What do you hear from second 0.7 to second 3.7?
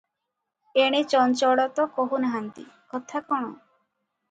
ଏଣେ ଚଞ୍ଚଳ ତ କହୁ ନାହାନ୍ତି, କଥା କଣ?